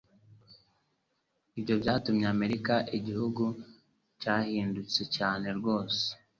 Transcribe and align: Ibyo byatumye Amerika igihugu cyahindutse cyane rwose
Ibyo 1.59 1.73
byatumye 1.81 2.25
Amerika 2.35 2.73
igihugu 2.97 3.43
cyahindutse 4.21 5.01
cyane 5.15 5.47
rwose 5.57 6.03